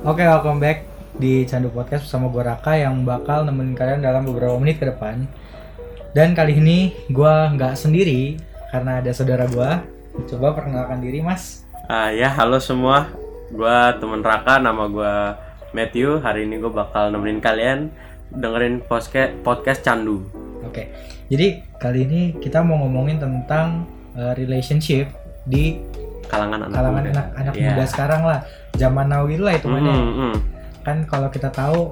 Oke, 0.00 0.24
welcome 0.24 0.56
back 0.56 0.88
di 1.20 1.44
Candu 1.44 1.68
Podcast 1.68 2.08
bersama 2.08 2.32
gue 2.32 2.40
Raka 2.40 2.72
yang 2.72 3.04
bakal 3.04 3.44
nemenin 3.44 3.76
kalian 3.76 4.00
dalam 4.00 4.24
beberapa 4.24 4.56
menit 4.56 4.80
ke 4.80 4.88
depan. 4.88 5.28
Dan 6.16 6.32
kali 6.32 6.56
ini 6.56 6.96
gue 7.12 7.34
nggak 7.52 7.76
sendiri 7.76 8.40
karena 8.72 9.04
ada 9.04 9.12
saudara 9.12 9.44
gue. 9.44 9.70
Coba 10.24 10.56
perkenalkan 10.56 11.04
diri, 11.04 11.20
Mas. 11.20 11.68
Ah 11.84 12.08
ya, 12.08 12.32
halo 12.32 12.56
semua. 12.56 13.12
Gua 13.52 13.92
temen 14.00 14.24
Raka, 14.24 14.56
nama 14.56 14.88
gua 14.88 15.36
Matthew. 15.76 16.24
Hari 16.24 16.48
ini 16.48 16.56
gue 16.64 16.72
bakal 16.72 17.12
nemenin 17.12 17.44
kalian 17.44 17.92
dengerin 18.32 18.80
podcast 18.80 19.36
podcast 19.44 19.84
Candu. 19.84 20.24
Oke, 20.64 20.96
jadi 21.28 21.60
kali 21.76 22.08
ini 22.08 22.20
kita 22.40 22.64
mau 22.64 22.80
ngomongin 22.88 23.20
tentang 23.20 23.84
uh, 24.16 24.32
relationship 24.32 25.12
di 25.44 25.76
Kalangan 26.30 26.58
anak 26.62 26.76
kalangan 26.78 27.02
muda. 27.02 27.10
anak 27.10 27.26
anak 27.34 27.54
Iya. 27.58 27.66
muda 27.74 27.84
sekarang 27.90 28.22
lah. 28.22 28.40
Zaman 28.78 29.06
now 29.10 29.22
gitu 29.26 29.42
lah 29.42 29.54
hitungannya. 29.58 29.92
Mm, 29.92 30.14
mm. 30.14 30.34
Kan 30.86 30.96
kalau 31.10 31.28
kita 31.28 31.50
tahu 31.50 31.90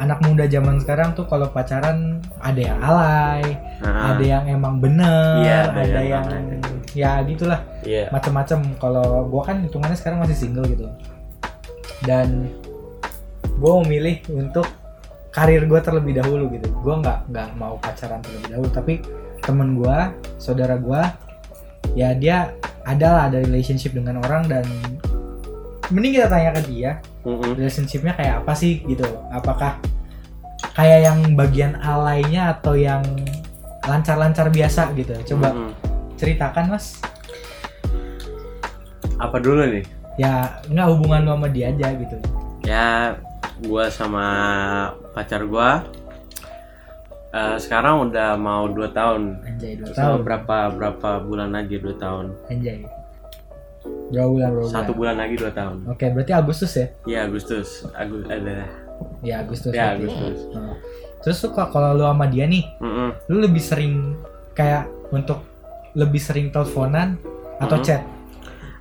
anak 0.00 0.18
muda 0.24 0.44
zaman 0.48 0.80
sekarang 0.80 1.12
tuh 1.12 1.28
kalau 1.28 1.48
pacaran 1.52 2.24
ada 2.40 2.60
yang 2.60 2.80
alay, 2.80 3.44
Nah, 3.84 4.16
ada 4.16 4.24
yang 4.24 4.44
emang 4.48 4.80
bener, 4.80 5.44
Iya, 5.44 5.60
ada, 5.76 6.00
yang, 6.00 6.24
yang 6.24 6.56
ya 6.96 7.10
gitulah 7.24 7.60
Iya. 7.84 8.08
macam-macam. 8.08 8.64
Kalau 8.80 9.28
gua 9.28 9.42
kan 9.44 9.60
hitungannya 9.60 9.96
sekarang 9.96 10.24
masih 10.24 10.36
single 10.36 10.64
gitu, 10.64 10.88
dan 12.08 12.48
gua 13.60 13.84
memilih 13.84 14.24
untuk 14.32 14.64
karir 15.36 15.68
gua 15.68 15.84
terlebih 15.84 16.16
dahulu 16.16 16.48
gitu. 16.48 16.72
Gua 16.80 17.00
nggak 17.04 17.18
nggak 17.28 17.48
mau 17.60 17.76
pacaran 17.76 18.24
terlebih 18.24 18.56
dahulu, 18.56 18.68
tapi 18.72 18.94
temen 19.44 19.76
gua, 19.76 20.16
saudara 20.40 20.80
gua, 20.80 21.12
ya 21.92 22.16
dia 22.16 22.56
adalah 22.90 23.30
ada 23.30 23.38
relationship 23.38 23.94
dengan 23.94 24.18
orang 24.20 24.50
dan 24.50 24.64
mending 25.90 26.18
kita 26.18 26.26
tanya 26.26 26.50
ke 26.54 26.62
dia 26.66 26.90
Mm-mm. 27.22 27.54
relationshipnya 27.54 28.14
kayak 28.14 28.42
apa 28.42 28.52
sih 28.54 28.82
gitu 28.84 29.02
apakah 29.30 29.78
kayak 30.74 31.06
yang 31.06 31.18
bagian 31.34 31.74
alaynya 31.78 32.54
atau 32.54 32.74
yang 32.74 33.02
lancar-lancar 33.84 34.50
biasa 34.50 34.92
gitu 34.94 35.14
coba 35.34 35.50
Mm-mm. 35.50 35.70
ceritakan 36.14 36.74
mas 36.74 36.98
Apa 39.20 39.36
dulu 39.36 39.60
nih? 39.68 39.84
ya 40.16 40.60
nggak 40.68 40.88
hubungan 40.90 41.24
lu 41.24 41.30
sama 41.36 41.48
dia 41.48 41.68
aja 41.72 41.88
gitu 41.92 42.16
Ya, 42.60 43.16
gua 43.64 43.88
sama 43.88 44.24
pacar 45.12 45.42
gua 45.44 45.80
eh, 47.30 47.56
sekarang 47.56 48.08
udah 48.08 48.34
mau 48.36 48.66
2 48.66 48.90
tahun. 48.90 49.22
anjay 49.44 49.72
dua 49.76 49.86
Sama 49.88 49.96
tahun 49.96 50.18
berapa 50.22 50.56
berapa 50.72 51.10
bulan 51.20 51.50
lagi 51.50 51.76
2 51.76 51.94
tahun. 51.96 52.26
anjay 52.46 52.78
dua 54.10 54.26
bulan 54.26 54.48
dua 54.50 54.60
bulan 54.60 54.72
Satu 54.72 54.92
bulan 54.92 55.16
lagi 55.16 55.34
2 55.36 55.50
tahun. 55.50 55.76
oke 55.86 56.04
berarti 56.10 56.32
Agustus 56.32 56.72
ya 56.72 56.86
Iya, 57.06 57.18
Agustus. 57.24 57.68
Agus 57.92 58.22
ada. 58.26 58.66
ya 59.22 59.40
Agustus 59.40 59.72
Ya. 59.72 59.94
Agustus. 59.94 60.38
Nah, 60.50 60.76
terus 61.20 61.36
tuh 61.38 61.50
kok 61.50 61.68
kalau 61.68 61.94
lu 61.94 62.04
sama 62.04 62.26
dia 62.26 62.44
nih 62.44 62.64
Mm-mm. 62.78 63.08
lu 63.28 63.36
lebih 63.40 63.60
sering 63.60 64.18
kayak 64.52 64.84
untuk 65.08 65.40
lebih 65.92 66.18
sering 66.18 66.48
teleponan 66.48 67.16
atau 67.58 67.76
Mhm. 67.76 67.84
chat 67.84 68.02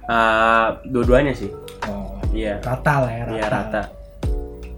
Eh, 0.06 0.68
dua-duanya 0.86 1.32
sih. 1.32 1.54
oh 1.86 2.18
Iya. 2.32 2.58
rata 2.60 2.94
lah 3.00 3.12
ya 3.12 3.24
rata, 3.24 3.36
Iya, 3.36 3.46
rata. 3.48 3.82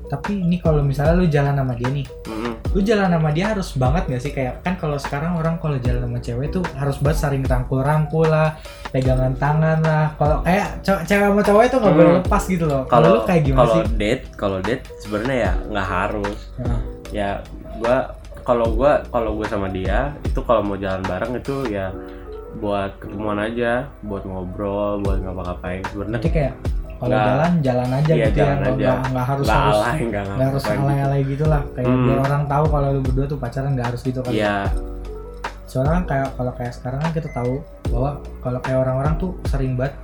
tapi 0.06 0.32
ini 0.38 0.60
kalau 0.60 0.84
misalnya 0.84 1.16
lu 1.16 1.26
jalan 1.26 1.56
sama 1.56 1.72
dia 1.72 1.88
nih 1.88 2.04
Mm-mm. 2.28 2.54
Lu 2.72 2.80
jalan 2.80 3.12
sama 3.12 3.30
dia 3.30 3.52
harus 3.52 3.76
banget 3.76 4.04
gak 4.08 4.22
sih? 4.24 4.32
Kayak 4.32 4.64
kan 4.64 4.80
kalau 4.80 4.96
sekarang 4.96 5.36
orang 5.36 5.60
kalau 5.60 5.76
jalan 5.78 6.08
sama 6.08 6.20
cewek 6.20 6.48
tuh 6.50 6.64
harus 6.72 6.96
banget 6.98 7.18
saling 7.20 7.44
rangkul-rangkul 7.44 8.24
lah 8.24 8.56
pegangan 8.90 9.36
tangan 9.36 9.84
lah. 9.84 10.16
Kalau 10.16 10.40
kayak 10.42 10.80
ce- 10.80 11.04
cewek 11.04 11.26
sama 11.28 11.42
cowok 11.44 11.64
itu 11.66 11.76
nggak 11.78 11.92
Hmm. 11.92 12.00
boleh 12.00 12.14
lepas 12.24 12.44
gitu 12.46 12.66
loh. 12.66 12.84
Kalau 12.88 13.08
lu 13.12 13.20
kayak 13.24 13.44
gimana 13.44 13.60
kalau 13.62 13.76
sih? 13.76 13.84
date 13.96 14.24
kalau 14.34 14.58
date 14.60 14.84
sebenarnya 15.00 15.38
ya 15.38 15.54
nggak 15.68 15.88
harus. 15.88 16.38
Nah, 16.58 16.80
ya 17.12 17.30
gua 17.76 17.98
kalau 18.42 18.68
gua 18.72 18.92
kalau 19.12 19.36
gua 19.36 19.46
sama 19.46 19.68
dia 19.68 20.16
itu 20.24 20.40
kalau 20.42 20.64
mau 20.64 20.76
jalan 20.76 21.04
bareng 21.04 21.36
itu 21.36 21.68
ya 21.68 21.92
buat 22.54 22.92
ketemuan 23.00 23.40
aja 23.40 23.88
buat 24.02 24.24
ngobrol 24.24 25.00
buat 25.00 25.20
ngapa-ngapain. 25.20 25.84
Sebenarnya 25.88 26.32
kayak 26.32 26.54
kalau 27.02 27.18
jalan 27.18 27.52
jalan 27.60 27.90
aja 27.92 28.12
Iya, 28.12 28.24
gitu 28.24 28.38
ya 28.38 28.46
jalan 28.46 28.60
aja. 28.60 28.70
nggak- 28.72 29.02
nggak 29.10 29.26
harus 29.26 29.46
nggak 29.46 29.58
harus 29.60 29.76
alay 29.76 29.98
nggak 30.04 30.24
nggak 30.24 30.48
harus 30.48 30.64
gitu. 30.64 30.78
alay-alay 30.78 31.22
gitu 31.26 31.46
lah 31.48 31.62
kayak 31.74 31.88
Hmm. 31.88 32.04
biar 32.06 32.20
orang 32.22 32.44
tahu 32.46 32.66
kalau 32.68 32.88
lu 32.92 33.02
berdua 33.02 33.26
tuh 33.26 33.38
pacaran 33.38 33.70
nggak 33.72 33.88
harus 33.90 34.02
gitu 34.02 34.20
kan 34.22 34.32
iya 34.32 34.56
soalnya 35.66 35.94
kan 35.94 36.04
kayak 36.06 36.28
kalau 36.32 36.52
kayak 36.54 36.74
sekarang 36.74 37.00
kan 37.00 37.12
kita 37.12 37.30
tahu 37.32 37.54
bahwa 37.88 38.12
kalau 38.40 38.60
kayak 38.62 38.80
orang-orang 38.80 39.14
tuh 39.18 39.32
sering 39.46 39.74
banget 39.74 39.96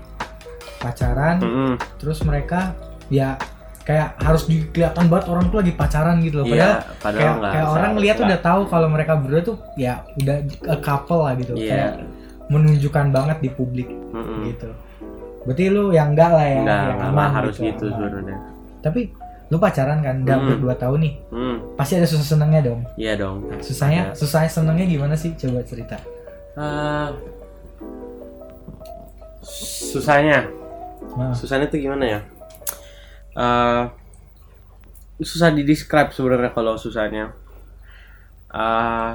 pacaran 0.78 1.38
Mm-mm. 1.38 1.72
terus 1.98 2.20
mereka 2.22 2.72
ya 3.08 3.36
kayak 3.84 4.18
harus 4.18 4.44
di- 4.46 4.68
kelihatan 4.68 5.08
banget 5.08 5.26
orang 5.28 5.46
tuh 5.48 5.58
lagi 5.58 5.74
pacaran 5.74 6.20
gitu 6.20 6.36
loh 6.38 6.46
padahal 6.46 6.60
iya 6.60 6.72
padahal 6.98 7.20
kayak, 7.20 7.34
nggak 7.38 7.52
kayak 7.54 7.68
orang 7.70 7.92
lihat 7.98 8.18
udah 8.20 8.40
tahu 8.42 8.62
kalau 8.66 8.88
mereka 8.88 9.14
berdua 9.16 9.42
tuh 9.44 9.58
ya 9.76 9.94
udah 10.18 10.38
a 10.66 10.78
couple 10.78 11.20
lah 11.20 11.34
gitu 11.36 11.54
iya 11.54 11.70
kayak 11.70 11.92
menunjukkan 12.48 13.06
banget 13.10 13.38
di 13.40 13.50
publik 13.50 13.90
Mm-mm. 14.10 14.40
gitu 14.46 14.70
berarti 15.48 15.64
lu 15.72 15.90
yang 15.90 16.12
enggak 16.12 16.28
lah 16.30 16.44
ya 16.44 16.60
nggak 16.60 16.82
yang 16.84 17.00
aman 17.08 17.30
harus 17.32 17.56
gitu. 17.56 17.88
aman. 17.88 17.96
sebenarnya. 17.96 18.38
Tapi 18.84 19.02
lu 19.48 19.56
pacaran 19.58 20.04
kan 20.04 20.16
udah 20.22 20.36
Hmm. 20.36 20.48
berdua 20.52 20.76
tahun 20.76 21.00
nih. 21.02 21.14
Hmm, 21.32 21.56
pasti 21.74 21.94
ada 21.96 22.04
susah 22.04 22.28
senengnya 22.28 22.62
dong. 22.62 22.84
Iya 22.94 23.14
dong. 23.16 23.38
Susahnya 23.60 24.12
Ada. 24.12 24.20
susahnya 24.20 24.52
senengnya 24.52 24.86
gimana 24.86 25.16
sih? 25.16 25.32
Coba 25.34 25.64
cerita. 25.64 25.96
Eh, 26.54 27.10
susahnya. 29.88 30.52
Nah, 31.16 31.32
susahnya 31.32 31.66
tuh 31.66 31.80
gimana 31.80 32.06
ya? 32.06 32.20
Eh, 33.34 33.84
susah 35.20 35.50
di 35.50 35.64
describe 35.64 36.12
sebenarnya 36.12 36.52
kalau 36.52 36.76
susahnya. 36.76 37.32
Eh, 38.50 39.12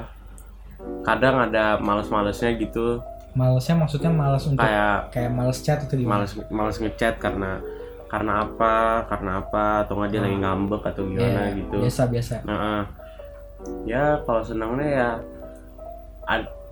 kadang 1.05 1.39
ada 1.41 1.77
males-malesnya 1.77 2.57
gitu 2.57 2.99
malesnya 3.33 3.75
maksudnya 3.75 4.09
males 4.09 4.45
untuk 4.45 4.61
kayak 4.61 5.09
kayak 5.09 5.31
males 5.31 5.57
chat 5.59 5.81
itu 5.81 5.93
gimana? 5.99 6.21
males 6.21 6.31
males 6.47 6.77
ngechat 6.77 7.17
karena 7.17 7.57
karena 8.05 8.45
apa 8.45 8.73
karena 9.07 9.31
apa 9.41 9.65
atau 9.81 9.97
nggak 9.97 10.09
dia 10.09 10.21
lagi 10.21 10.37
ngambek 10.37 10.81
atau 10.85 11.01
gimana 11.03 11.39
Iya, 11.43 11.57
gitu. 11.57 11.75
biasa 11.81 12.01
biasa. 12.07 12.33
Nah 12.45 12.57
eh, 12.61 12.83
ya 13.85 14.21
kalau 14.21 14.41
senangnya 14.41 14.87
ya 14.87 15.09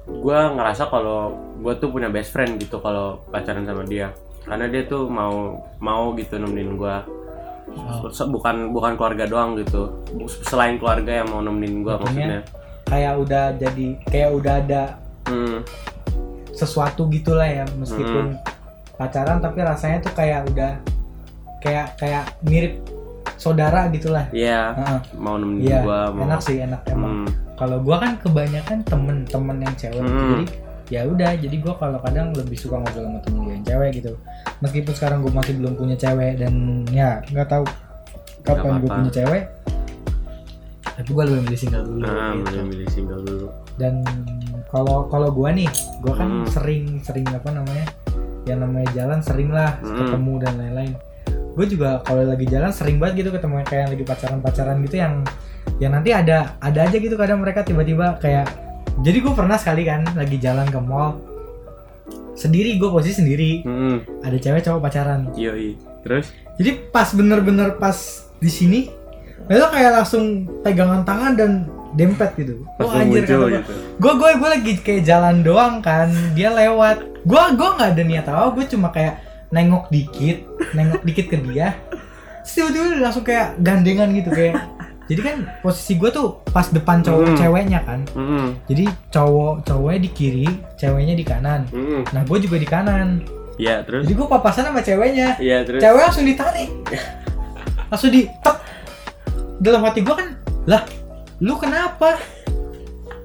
gue 0.02 0.40
ngerasa 0.52 0.86
kalau 0.88 1.34
gue 1.58 1.74
tuh 1.78 1.90
punya 1.90 2.10
best 2.10 2.30
friend 2.30 2.58
gitu 2.58 2.78
kalau 2.78 3.22
pacaran 3.28 3.64
sama 3.64 3.82
dia. 3.84 4.14
Karena 4.42 4.66
dia 4.66 4.84
tuh 4.84 5.06
mau 5.06 5.54
mau 5.78 6.14
gitu 6.14 6.38
nemenin 6.38 6.76
gue 6.76 6.98
Oh. 7.72 8.04
bukan 8.28 8.76
bukan 8.76 9.00
keluarga 9.00 9.24
doang 9.24 9.56
gitu. 9.56 10.04
Selain 10.44 10.76
keluarga 10.76 11.24
yang 11.24 11.32
mau 11.32 11.40
nemenin 11.40 11.82
gue 11.82 11.94
Maksudnya? 11.94 12.44
maksudnya. 12.44 12.60
kayak 12.84 13.14
udah 13.16 13.46
jadi 13.56 13.88
kayak 14.04 14.30
udah 14.36 14.54
ada 14.60 14.84
hmm, 15.24 15.56
sesuatu 16.52 17.08
gitulah 17.08 17.46
ya 17.46 17.64
meskipun 17.74 18.34
Hmm. 18.34 18.40
pacaran 18.94 19.38
tapi 19.38 19.60
rasanya 19.60 19.98
tuh 20.00 20.14
kayak 20.14 20.46
udah 20.48 20.78
kayak 21.58 21.96
kayak 21.96 22.24
mirip 22.42 22.78
saudara 23.36 23.90
gitulah 23.90 24.30
ya 24.30 24.74
Heeh. 24.74 25.00
mau 25.16 25.36
nemenin 25.36 25.62
Iya, 25.64 25.80
gue 25.82 26.00
mau 26.12 26.22
enak 26.24 26.40
sih 26.40 26.58
enak 26.60 26.82
emang 26.88 27.26
Hmm, 27.26 27.30
kalau 27.56 27.78
gua 27.80 27.98
kan 27.98 28.14
kebanyakan 28.18 28.82
temen-temen 28.84 29.58
yang 29.60 29.76
cewek. 29.76 29.98
Hmm. 30.00 30.18
jadi 30.32 30.46
ya 30.92 31.02
udah 31.06 31.32
jadi 31.36 31.56
gua 31.58 31.74
kalau 31.76 31.98
kadang 31.98 32.30
lebih 32.32 32.54
suka 32.56 32.76
ngobrol 32.76 33.06
sama 33.06 33.20
temen 33.22 33.40
gue 33.42 33.54
yang 33.56 33.66
cewek 33.66 33.90
gitu 33.96 34.12
meskipun 34.60 34.94
sekarang 34.94 35.18
gua 35.22 35.34
masih 35.34 35.54
belum 35.56 35.74
punya 35.74 35.96
cewek 35.96 36.34
dan 36.38 36.54
ya 36.88 37.10
nggak 37.26 37.48
tahu 37.48 37.64
kapan 38.42 38.78
gue 38.78 38.90
punya 38.92 39.12
cewek 39.16 39.44
tapi 40.92 41.10
gua 41.10 41.24
lebih 41.24 41.42
milih 41.44 41.60
single 41.60 41.84
dulu 41.84 42.00
nah, 42.00 42.34
gitu. 42.36 42.58
milih 42.64 42.88
single 42.88 43.22
dulu 43.24 43.48
dan 43.82 44.06
kalau 44.70 45.10
kalau 45.10 45.34
gua 45.34 45.50
nih 45.50 45.66
gua 46.00 46.14
kan 46.14 46.30
Hmm. 46.30 46.48
sering 46.48 47.02
sering 47.02 47.26
apa 47.28 47.50
namanya 47.50 47.90
yang 48.46 48.62
namanya 48.62 48.88
jalan 48.94 49.20
sering 49.20 49.50
lah 49.50 49.82
Hmm. 49.82 49.98
ketemu 49.98 50.34
dan 50.40 50.54
lain-lain. 50.58 50.94
Gue 51.52 51.68
juga 51.68 52.00
kalau 52.02 52.24
lagi 52.24 52.48
jalan 52.48 52.72
sering 52.72 52.96
banget 52.96 53.26
gitu 53.26 53.30
ketemu 53.36 53.60
yang 53.60 53.68
kayak 53.68 53.88
lagi 53.92 54.04
pacaran-pacaran 54.08 54.78
gitu 54.82 54.96
yang 54.96 55.14
yang 55.84 55.92
nanti 55.92 56.16
ada 56.16 56.56
ada 56.58 56.80
aja 56.86 56.96
gitu 56.96 57.20
kadang 57.20 57.44
mereka 57.44 57.62
tiba-tiba 57.62 58.16
kayak 58.18 58.48
jadi 59.04 59.18
gue 59.20 59.34
pernah 59.36 59.60
sekali 59.60 59.84
kan 59.84 60.08
lagi 60.16 60.40
jalan 60.40 60.64
ke 60.66 60.80
mall 60.80 61.20
sendiri 62.34 62.80
gue 62.80 62.90
posisi 62.90 63.20
sendiri. 63.20 63.52
Hmm, 63.62 64.00
ada 64.24 64.38
cewek 64.38 64.64
cowok 64.64 64.80
pacaran. 64.82 65.28
Yoi. 65.36 65.76
Terus? 66.02 66.32
Jadi 66.58 66.72
pas 66.90 67.12
bener-bener 67.12 67.76
pas 67.76 67.98
di 68.40 68.50
sini 68.50 68.80
itu 69.44 69.66
kayak 69.68 69.92
langsung 69.94 70.48
pegangan 70.64 71.04
tangan 71.04 71.34
dan 71.36 71.52
dempet 71.94 72.32
gitu. 72.36 72.64
Pas 72.76 72.88
Wah, 72.88 73.02
anjir 73.02 73.24
kata 73.24 73.36
gua, 73.36 73.48
gitu. 73.52 73.74
Gue 73.98 74.14
gue 74.16 74.30
gue 74.36 74.50
lagi 74.50 74.72
kayak 74.80 75.04
jalan 75.04 75.36
doang 75.42 75.80
kan 75.80 76.08
dia 76.34 76.50
lewat. 76.50 77.04
Gue 77.22 77.42
gue 77.54 77.70
nggak 77.72 77.90
ada 77.94 78.04
niat 78.04 78.26
apa 78.26 78.50
gue 78.52 78.66
cuma 78.68 78.90
kayak 78.90 79.20
nengok 79.52 79.92
dikit 79.92 80.38
nengok 80.72 81.02
dikit 81.04 81.26
ke 81.28 81.38
dia. 81.44 81.76
Tiba-tiba 82.42 83.00
langsung 83.00 83.22
kayak 83.22 83.60
gandengan 83.60 84.10
gitu 84.12 84.32
kayak. 84.32 84.56
Jadi 85.06 85.22
kan 85.22 85.36
posisi 85.60 86.00
gue 86.00 86.08
tuh 86.08 86.40
pas 86.48 86.64
depan 86.64 87.04
cowok 87.04 87.36
Hmm. 87.36 87.38
ceweknya 87.38 87.80
kan. 87.84 88.00
Hmm, 88.16 88.56
jadi 88.66 88.88
cowok 89.12 89.68
cowoknya 89.68 90.00
di 90.00 90.10
kiri 90.10 90.48
ceweknya 90.76 91.14
di 91.14 91.26
kanan. 91.28 91.68
Hmm. 91.68 92.08
nah 92.10 92.24
gue 92.24 92.38
juga 92.40 92.56
di 92.56 92.68
kanan. 92.68 93.20
Iya 93.60 93.84
terus? 93.84 94.08
Jadi 94.08 94.14
gue 94.16 94.28
papasan 94.28 94.72
sama 94.72 94.80
ceweknya. 94.80 95.36
Iya 95.38 95.68
terus? 95.68 95.84
Cewek 95.84 96.02
langsung 96.02 96.24
ditarik. 96.24 96.70
Langsung 97.88 98.10
di 98.10 98.24
tek. 98.40 98.58
dalam 99.60 99.86
hati 99.86 100.02
gue 100.02 100.16
kan 100.16 100.30
lah 100.66 100.82
lu 101.42 101.58
kenapa? 101.58 102.22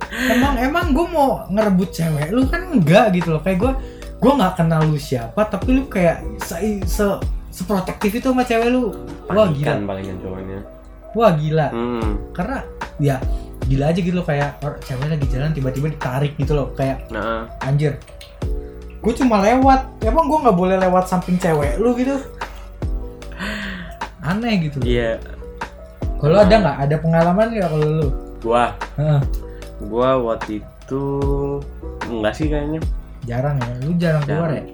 Emang 0.09 0.57
emang 0.57 0.97
gue 0.97 1.07
mau 1.13 1.45
ngerebut 1.53 1.93
cewek 1.93 2.33
lu? 2.33 2.49
Kan 2.49 2.73
enggak 2.73 3.13
gitu 3.13 3.37
loh. 3.37 3.43
Kayak 3.45 3.59
gue 3.61 3.73
gue 4.17 4.33
nggak 4.33 4.55
kenal 4.57 4.81
lu 4.89 4.97
siapa 4.97 5.45
tapi 5.45 5.77
lu 5.77 5.85
kayak 5.93 6.25
se, 6.41 6.81
se 6.89 7.05
seprotektif 7.53 8.17
itu 8.17 8.33
sama 8.33 8.49
cewek 8.49 8.73
lu. 8.73 8.97
Wah 9.29 9.53
gila. 9.53 9.85
palingan 9.85 10.17
cowoknya. 10.25 10.59
Wah 11.13 11.33
gila. 11.37 11.69
Hmm. 11.69 12.11
karena 12.33 12.59
ya 12.97 13.17
gila 13.69 13.93
aja 13.93 14.01
gitu 14.01 14.17
loh. 14.17 14.25
Kayak 14.25 14.57
cewek 14.89 15.07
lagi 15.13 15.27
jalan 15.29 15.53
tiba-tiba 15.53 15.93
ditarik 15.93 16.33
gitu 16.41 16.57
loh. 16.57 16.73
Kayak 16.73 17.05
nah. 17.13 17.45
anjir. 17.61 18.01
Gue 19.05 19.13
cuma 19.13 19.45
lewat. 19.45 20.01
Emang 20.01 20.33
gue 20.33 20.39
nggak 20.41 20.57
boleh 20.57 20.77
lewat 20.81 21.05
samping 21.05 21.37
cewek 21.37 21.77
lu 21.77 21.93
gitu? 21.93 22.17
Aneh 24.27 24.59
gitu 24.59 24.83
iya 24.83 25.23
kalau 26.17 26.37
ada 26.41 26.55
nggak? 26.57 26.77
Ada 26.89 26.97
pengalaman 26.97 27.47
nggak 27.53 27.69
kalau 27.69 27.89
lu? 27.93 28.09
Gua? 28.41 28.65
Heeh, 28.97 29.21
gua 29.85 30.11
waktu 30.21 30.65
itu 30.65 31.05
enggak 32.09 32.35
sih 32.37 32.47
kayaknya. 32.49 32.81
Jarang 33.29 33.57
ya? 33.61 33.73
Lu 33.85 33.93
jarang 34.01 34.23
keluar 34.25 34.51
ya? 34.53 34.65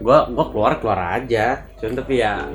Gua 0.00 0.18
gua 0.32 0.44
keluar 0.48 0.72
keluar 0.80 1.00
aja. 1.20 1.60
Cuman 1.76 1.94
tapi 1.98 2.14
ya 2.24 2.48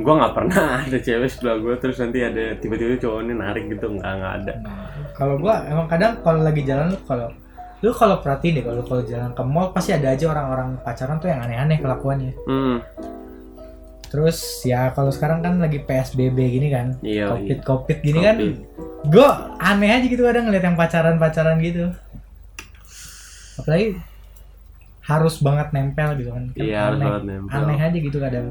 gua 0.00 0.12
nggak 0.24 0.34
pernah 0.34 0.64
ada 0.88 0.98
cewek 0.98 1.28
sebelah 1.28 1.56
gua. 1.60 1.74
Terus 1.76 1.96
nanti 2.00 2.18
ada 2.24 2.44
tiba-tiba 2.56 2.96
cowoknya 2.96 3.34
narik 3.36 3.64
gitu 3.68 3.86
nggak 4.00 4.12
nggak 4.16 4.34
ada. 4.44 4.52
Nah, 4.64 4.88
kalau 5.12 5.36
gua 5.36 5.54
emang 5.68 5.86
kadang 5.92 6.12
kalau 6.24 6.40
lagi 6.40 6.64
jalan 6.64 6.96
lu 6.96 6.98
kalau 7.04 7.28
lu 7.82 7.90
kalau 7.90 8.16
perhatiin 8.22 8.62
deh 8.62 8.64
kalau 8.64 8.82
kalau 8.86 9.02
jalan 9.04 9.30
ke 9.34 9.42
mall 9.42 9.74
pasti 9.74 9.90
ada 9.90 10.14
aja 10.14 10.30
orang-orang 10.30 10.78
pacaran 10.86 11.18
tuh 11.18 11.28
yang 11.28 11.44
aneh-aneh 11.44 11.82
kelakuannya. 11.82 12.32
Hmm 12.48 12.80
terus 14.12 14.60
ya 14.68 14.92
kalau 14.92 15.08
sekarang 15.08 15.40
kan 15.40 15.56
lagi 15.56 15.80
psbb 15.80 16.36
gini 16.36 16.68
kan 16.68 17.00
iya 17.00 17.32
covid 17.32 17.48
iya. 17.48 17.64
Covid 17.64 17.98
gini 18.04 18.20
kan 18.20 18.36
Covid. 18.36 18.56
gue 19.08 19.28
aneh 19.56 19.88
aja 19.88 20.04
gitu 20.04 20.22
kadang 20.28 20.44
ngeliat 20.46 20.64
yang 20.68 20.76
pacaran 20.76 21.16
pacaran 21.16 21.56
gitu. 21.64 21.88
Apalagi 23.56 23.96
harus 25.02 25.34
banget 25.42 25.74
nempel 25.74 26.14
gitu 26.14 26.30
kan 26.30 26.44
Kan 26.54 26.62
iya 26.62 26.78
harus 26.86 27.00
aneh, 27.00 27.06
banget 27.08 27.22
nempel. 27.24 27.56
Aneh 27.56 27.78
aja 27.80 27.98
gitu 27.98 28.18
kadang. 28.20 28.46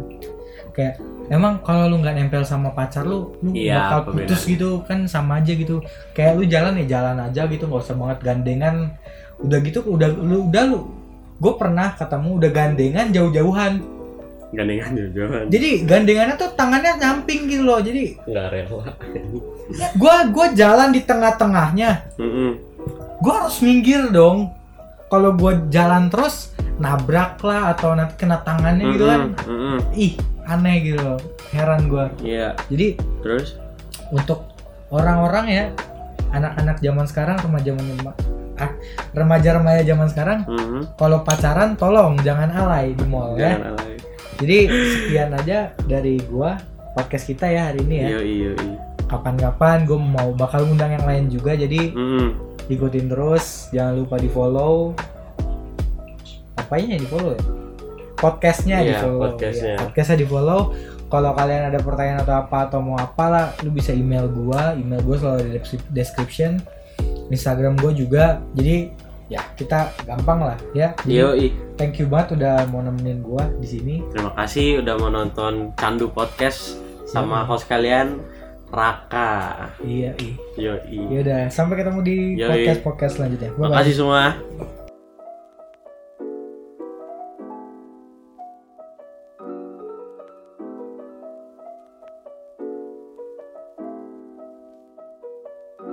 Kayak 0.76 0.94
emang 1.30 1.54
kalau 1.62 1.94
lu 1.94 2.02
nggak 2.02 2.16
nempel 2.18 2.42
sama 2.42 2.74
pacar 2.74 3.06
lu 3.06 3.38
lu 3.46 3.54
Iya, 3.54 4.02
bakal 4.02 4.18
putus 4.18 4.42
gitu 4.50 4.82
kan 4.90 5.06
sama 5.06 5.46
aja 5.46 5.54
gitu. 5.54 5.86
Kayak 6.18 6.42
lu 6.42 6.44
jalan 6.50 6.74
ya 6.82 6.86
jalan 6.98 7.18
aja 7.22 7.46
gitu 7.46 7.70
nggak 7.70 7.86
usah 7.86 7.96
banget 7.96 8.18
gandengan. 8.26 8.98
Udah 9.40 9.60
gitu 9.62 9.80
udah 9.86 10.10
lu 10.10 10.50
udah 10.50 10.64
lu. 10.74 10.80
Gue 11.38 11.54
pernah 11.54 11.94
ketemu 11.94 12.30
udah 12.42 12.50
gandengan 12.50 13.08
jauh-jauhan 13.14 14.01
gandengan 14.52 14.92
jauh-jauhan 14.92 15.48
jadi 15.48 15.70
gandengannya 15.88 16.36
tuh 16.36 16.52
tangannya 16.60 17.00
nyamping 17.00 17.48
gitu 17.48 17.64
loh 17.64 17.80
jadi 17.80 18.20
nggak 18.28 18.48
rela. 18.52 18.84
Gue 19.96 20.16
gua 20.36 20.48
jalan 20.52 20.92
di 20.92 21.02
tengah-tengahnya. 21.02 22.12
Mm-mm. 22.20 22.52
gue 23.22 23.34
harus 23.34 23.64
minggir 23.64 24.12
dong. 24.12 24.52
Kalau 25.08 25.36
gue 25.36 25.72
jalan 25.72 26.12
terus 26.12 26.52
nabrak 26.82 27.40
lah 27.44 27.72
atau 27.72 27.96
nanti 27.96 28.20
kena 28.20 28.44
tangannya 28.44 28.84
gitu 28.92 29.06
kan. 29.08 29.22
ih 29.96 30.20
aneh 30.44 30.76
gitu 30.84 31.00
loh. 31.00 31.20
Heran 31.56 31.88
gue 31.88 32.06
iya. 32.24 32.52
Jadi 32.68 33.00
terus? 33.24 33.56
untuk 34.12 34.52
orang-orang 34.92 35.46
ya 35.48 35.66
anak-anak 36.36 36.84
zaman 36.84 37.06
sekarang 37.08 37.40
remaja 37.40 37.72
ah, 38.60 38.72
remaja-remaja 39.16 39.82
zaman 39.88 40.08
sekarang 40.12 40.40
Mhm. 40.48 41.00
kalau 41.00 41.24
pacaran 41.24 41.76
tolong 41.80 42.20
jangan 42.22 42.52
alay 42.52 42.92
di 42.92 43.06
mall 43.08 43.36
ya. 43.36 43.56
Jangan 43.56 43.76
alay 43.76 43.91
jadi 44.42 44.58
sekian 44.68 45.30
aja 45.38 45.60
dari 45.86 46.18
gua 46.26 46.58
podcast 46.98 47.30
kita 47.30 47.48
ya 47.48 47.72
hari 47.72 47.86
ini 47.86 47.96
ya. 48.02 48.08
Iya 48.18 48.22
iya 48.26 48.52
iya. 48.58 48.76
Kapan-kapan 49.08 49.84
gue 49.84 50.00
mau 50.00 50.32
bakal 50.36 50.64
ngundang 50.68 50.96
yang 50.96 51.06
lain 51.06 51.28
juga 51.28 51.56
jadi 51.56 51.92
Mm-mm. 51.92 52.32
ikutin 52.68 53.12
terus. 53.12 53.68
Jangan 53.76 54.04
lupa 54.04 54.16
di 54.20 54.30
follow 54.32 54.96
apanya 56.56 56.96
di 57.00 57.08
follow 57.08 57.36
ya? 57.36 57.42
Podcastnya 58.22 58.78
di 58.86 58.92
Iya, 58.94 59.02
follow 59.04 59.20
podcastnya. 59.28 59.74
Iya, 59.76 59.80
podcastnya. 59.84 60.18
di 60.20 60.26
follow 60.28 60.62
kalau 61.12 61.36
kalian 61.36 61.68
ada 61.68 61.80
pertanyaan 61.84 62.24
atau 62.24 62.36
apa 62.40 62.58
atau 62.72 62.80
mau 62.80 62.96
apalah 62.96 63.52
lu 63.68 63.72
bisa 63.76 63.92
email 63.92 64.32
gua. 64.32 64.72
Email 64.80 65.04
gua 65.04 65.16
selalu 65.20 65.40
di 65.44 65.78
description. 65.92 66.62
Instagram 67.28 67.76
gua 67.80 67.92
juga. 67.92 68.40
Jadi 68.56 68.96
ya 69.32 69.40
kita 69.56 69.96
gampang 70.04 70.44
lah 70.44 70.58
ya 70.76 70.92
Yoi. 71.08 71.56
thank 71.80 71.96
you 71.96 72.06
banget 72.12 72.36
udah 72.36 72.68
mau 72.68 72.84
nemenin 72.84 73.24
gua 73.24 73.48
di 73.64 73.68
sini 73.68 73.96
Terima 74.12 74.36
kasih 74.36 74.84
udah 74.84 74.94
mau 75.00 75.08
nonton 75.08 75.72
Candu 75.80 76.12
Podcast 76.12 76.76
sama 77.08 77.48
host 77.48 77.72
kalian 77.72 78.20
Raka. 78.68 79.72
iya 79.84 80.12
iya 80.20 80.36
Yoi. 80.60 81.00
ya 81.08 81.18
udah 81.24 81.42
sampai 81.48 81.80
ketemu 81.80 82.00
di 82.04 82.18
Yoi. 82.36 82.48
podcast 82.52 82.80
podcast 82.84 83.14
selanjutnya 83.16 83.50
bye 83.56 83.72
Makasih 83.72 83.96
semua. 83.96 84.36